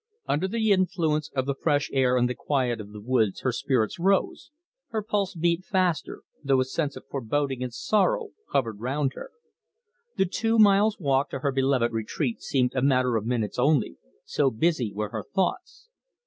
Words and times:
Under 0.25 0.47
the 0.47 0.71
influence 0.71 1.29
of 1.35 1.45
the 1.45 1.53
fresh 1.53 1.91
air 1.93 2.17
and 2.17 2.27
the 2.27 2.33
quiet 2.33 2.81
of 2.81 2.91
the 2.91 2.99
woods 2.99 3.41
her 3.41 3.51
spirits 3.51 3.99
rose, 3.99 4.49
her 4.87 5.03
pulse 5.03 5.35
beat 5.35 5.63
faster, 5.63 6.23
though 6.43 6.59
a 6.59 6.65
sense 6.65 6.95
of 6.95 7.05
foreboding 7.05 7.61
and 7.61 7.71
sorrow 7.71 8.29
hovered 8.49 8.79
round 8.79 9.13
her. 9.13 9.29
The 10.17 10.25
two 10.25 10.57
miles 10.57 10.99
walk 10.99 11.29
to 11.29 11.39
her 11.41 11.51
beloved 11.51 11.91
retreat 11.91 12.41
seemed 12.41 12.73
a 12.73 12.81
matter 12.81 13.15
of 13.15 13.27
minutes 13.27 13.59
only, 13.59 13.97
so 14.25 14.49
busy 14.49 14.91
were 14.91 15.09
her 15.09 15.23
thoughts. 15.35 15.87